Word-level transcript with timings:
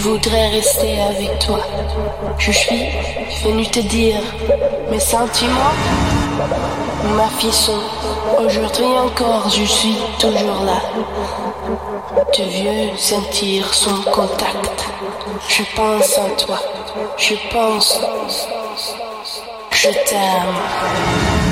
voudrais 0.00 0.48
rester 0.48 1.00
avec 1.00 1.38
toi. 1.40 1.60
Je 2.38 2.52
suis 2.52 2.86
venu 3.44 3.66
te 3.66 3.80
dire 3.80 4.20
mes 4.90 5.00
sentiments, 5.00 5.74
ma 7.16 7.28
fille 7.38 7.50
Aujourd'hui 8.38 8.84
encore, 8.84 9.48
je 9.50 9.64
suis 9.64 9.96
toujours 10.18 10.64
là. 10.64 10.80
De 12.36 12.44
vieux 12.44 12.96
sentir 12.96 13.72
son 13.74 14.02
contact. 14.10 14.86
Je 15.48 15.62
pense 15.76 16.18
en 16.18 16.30
toi. 16.36 16.58
Je 17.16 17.34
pense. 17.52 18.00
Je 19.72 19.90
t'aime. 19.90 21.49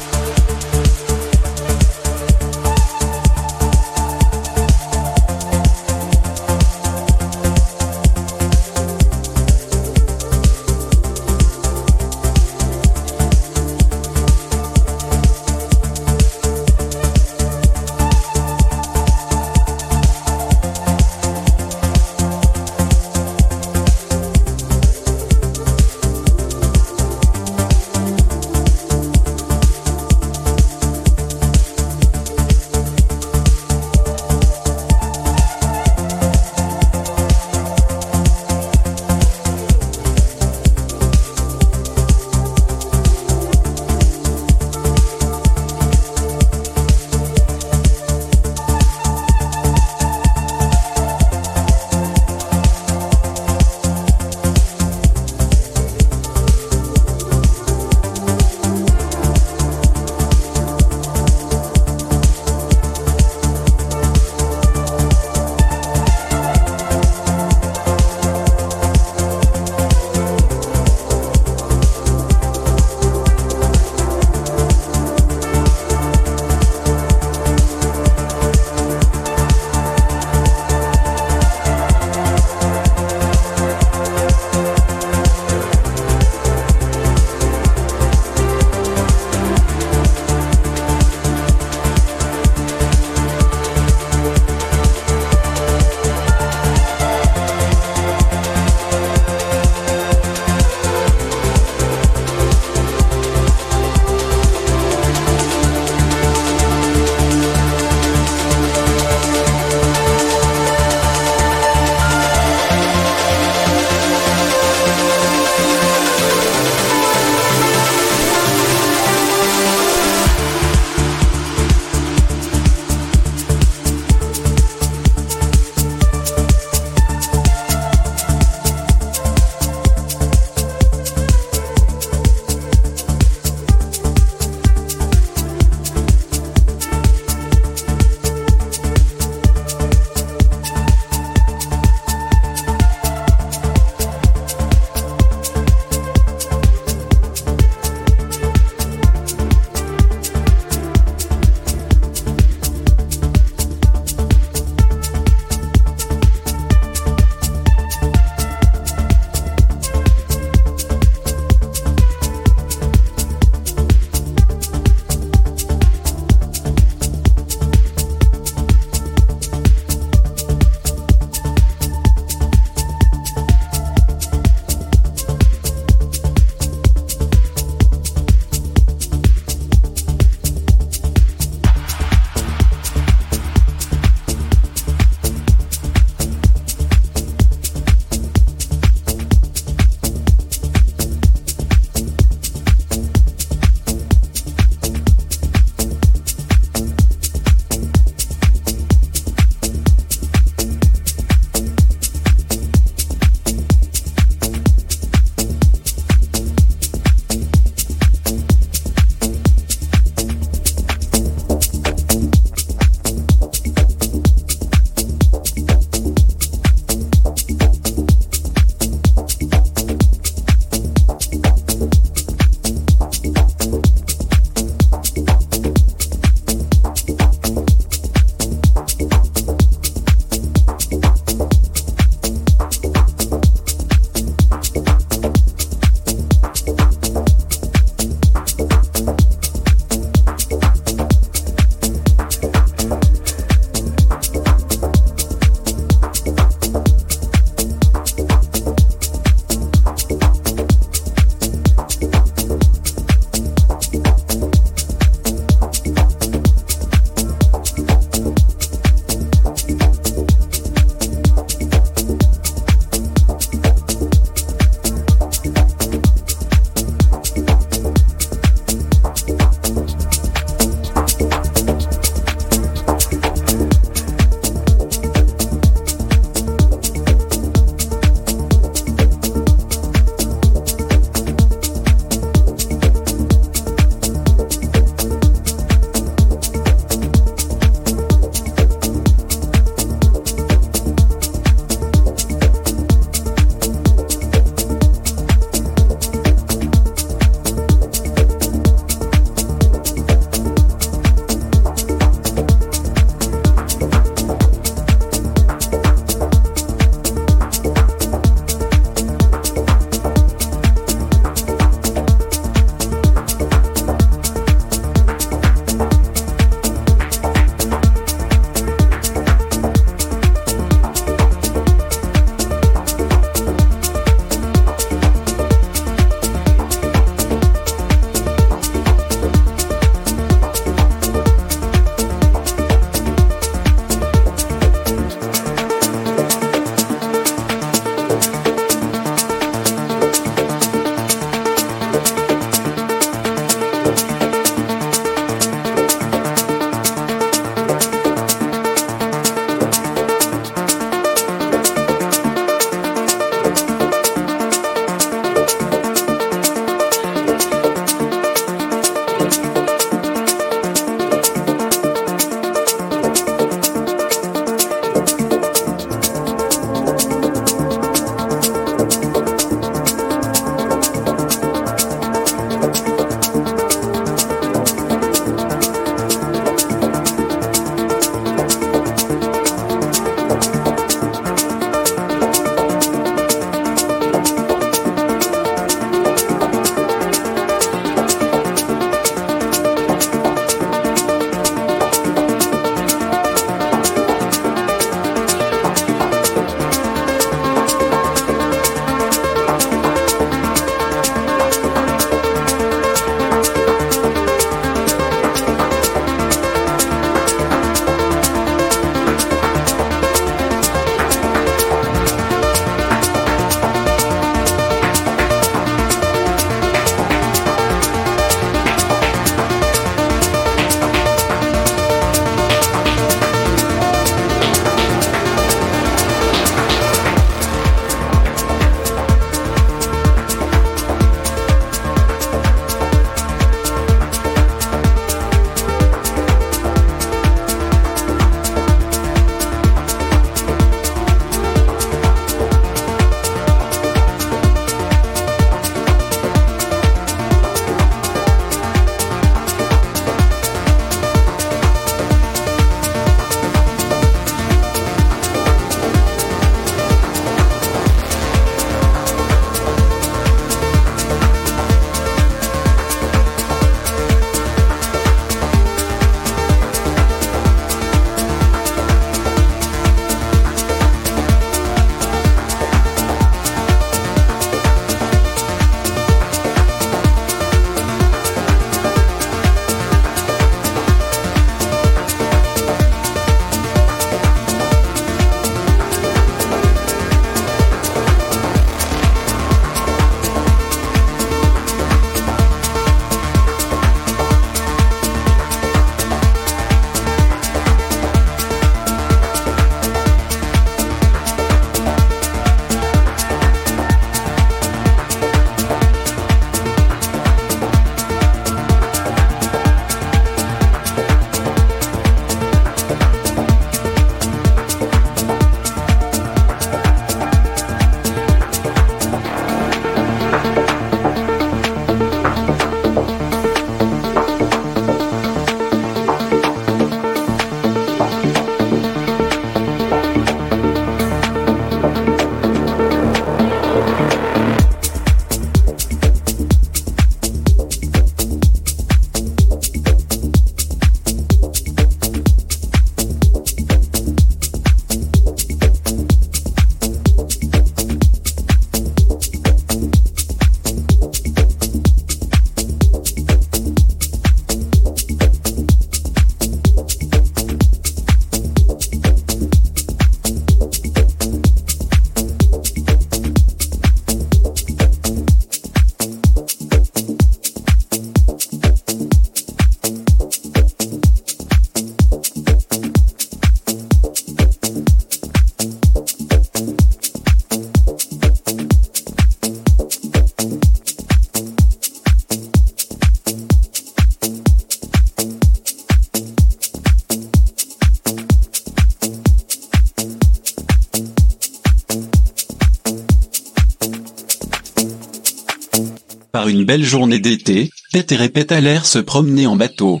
Belle 596.72 596.84
journée 596.84 597.18
d'été, 597.18 597.68
Pète 597.92 598.12
et 598.12 598.16
Répète 598.16 598.50
allèrent 598.50 598.86
se 598.86 598.98
promener 598.98 599.46
en 599.46 599.56
bateau. 599.56 600.00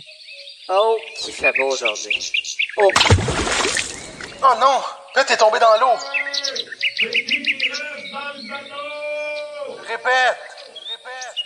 Oh, 0.70 0.96
qu'il 1.20 1.34
fait 1.34 1.52
beau 1.58 1.70
aujourd'hui. 1.70 2.32
Oh, 2.78 2.90
Oh 4.42 4.54
non! 4.58 4.80
Pet 5.14 5.30
est 5.30 5.36
tombé 5.36 5.58
dans 5.58 5.78
l'eau! 5.78 5.98
Répète! 9.86 10.38
Répète! 10.96 11.36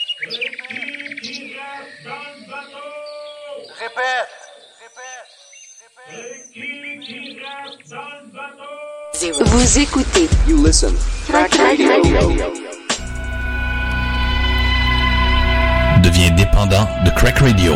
Répète! 3.80 4.30
Répète! 9.18 9.44
Vous 9.44 9.78
écoutez 9.80 10.28
Crack 11.26 11.52
Radio. 11.56 12.85
Deviens 16.02 16.30
dépendant 16.30 16.88
de 17.04 17.10
Crack 17.10 17.38
Radio. 17.38 17.74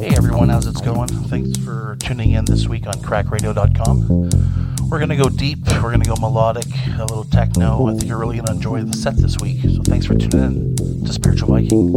Hey 0.00 0.14
everyone, 0.16 0.48
how's 0.48 0.66
it 0.66 0.82
going? 0.82 1.08
Thanks 1.28 1.58
for 1.58 1.96
tuning 2.00 2.30
in 2.32 2.46
this 2.46 2.66
week 2.66 2.86
on 2.86 2.94
crackradio.com. 2.94 4.88
We're 4.88 4.98
going 4.98 5.10
to 5.10 5.16
go 5.16 5.28
deep, 5.28 5.58
we're 5.66 5.92
going 5.92 6.00
to 6.00 6.08
go 6.08 6.16
melodic, 6.16 6.64
a 6.94 7.00
little 7.00 7.24
techno. 7.24 7.88
I 7.88 7.92
think 7.92 8.06
you're 8.06 8.18
really 8.18 8.36
going 8.36 8.46
to 8.46 8.52
enjoy 8.52 8.82
the 8.84 8.96
set 8.96 9.16
this 9.18 9.36
week. 9.38 9.60
So 9.62 9.82
thanks 9.82 10.06
for 10.06 10.14
tuning 10.14 10.76
in 10.76 11.04
to 11.04 11.12
Spiritual 11.12 11.48
Viking. 11.48 11.92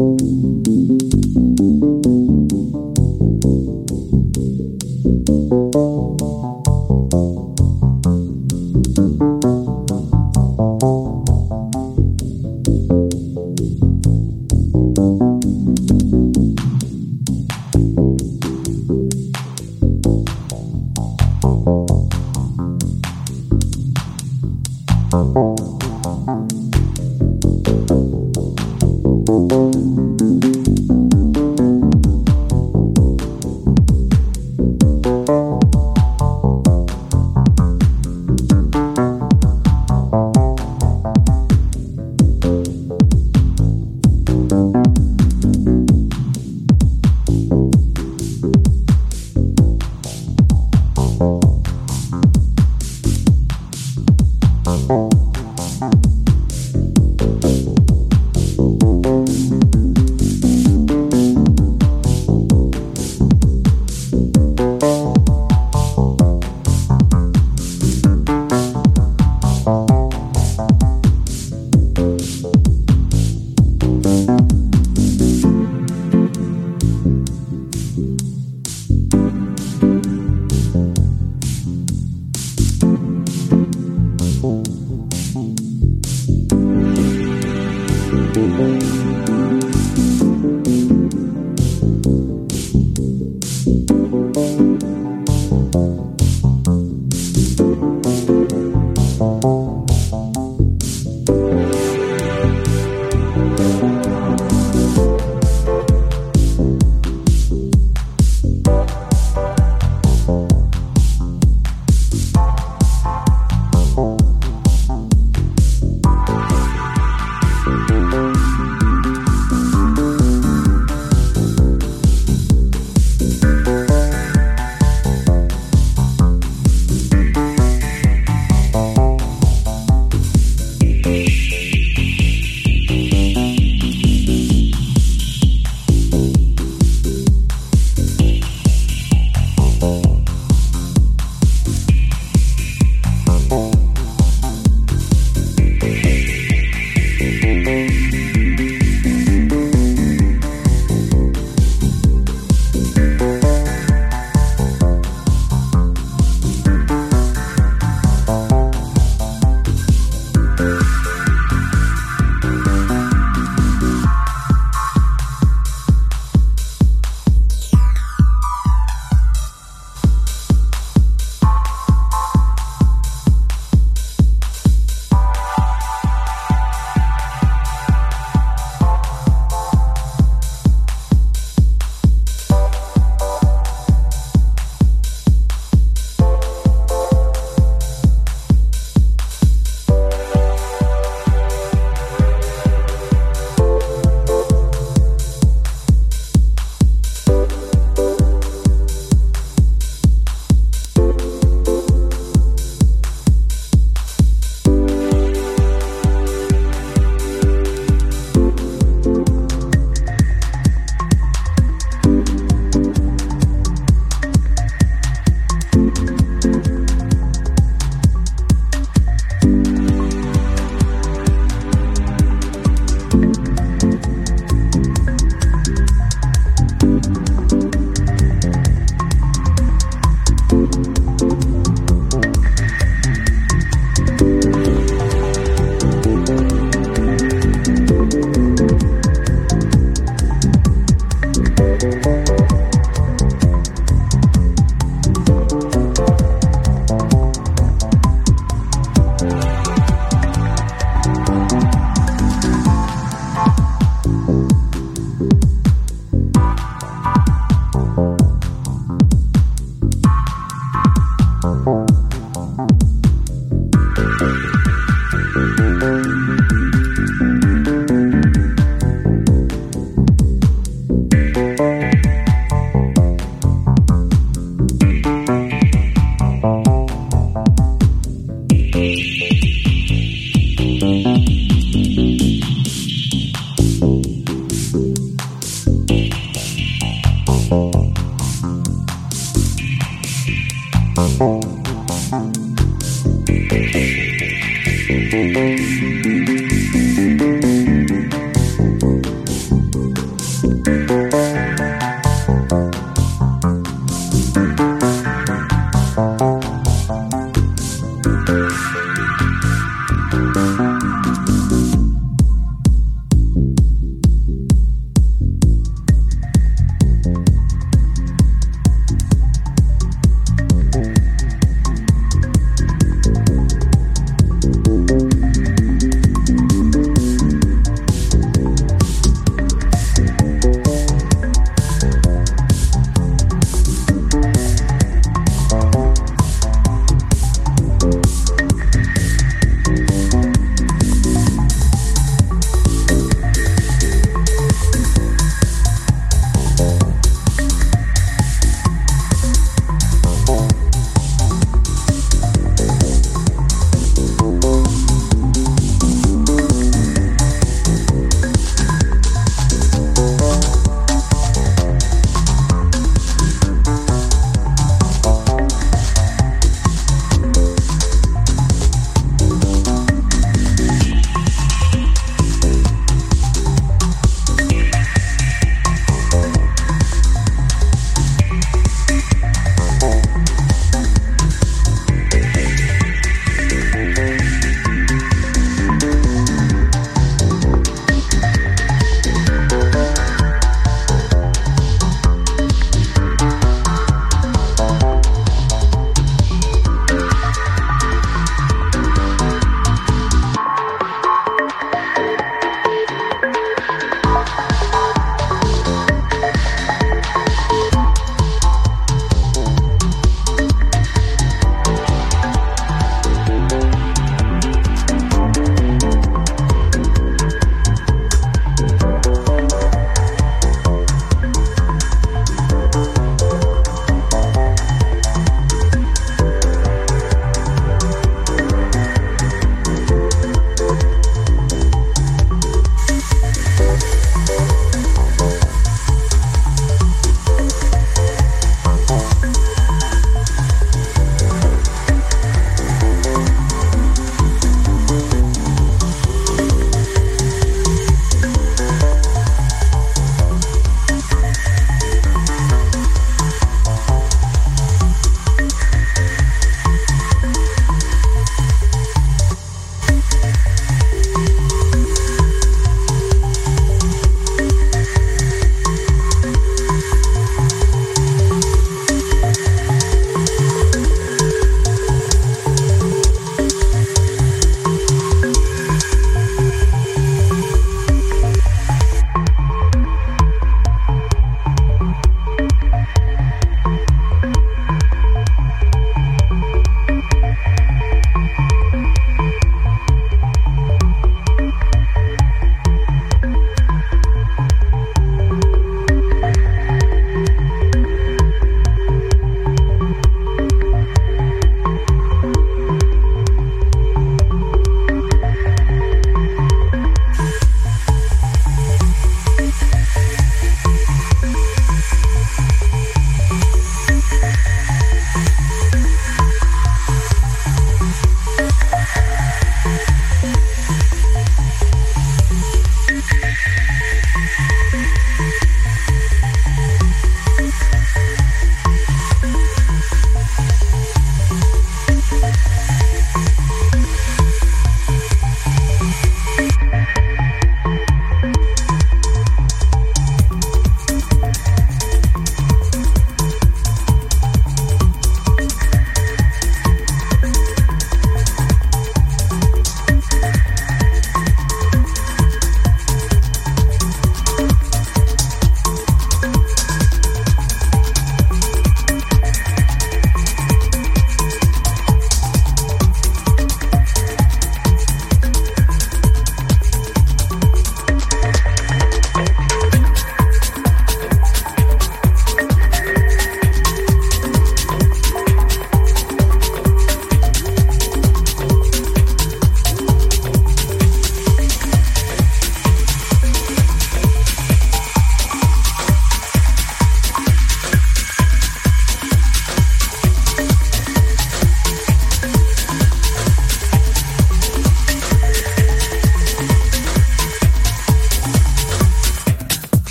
Oh. 291.22 291.59